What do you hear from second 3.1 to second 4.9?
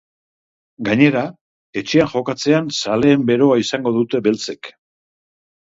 beroa izango dute beltzek.